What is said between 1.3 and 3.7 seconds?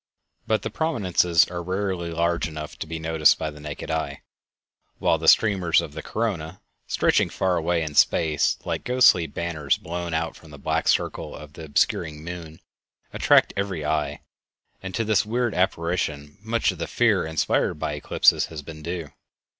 are rarely large enough to be noticed by the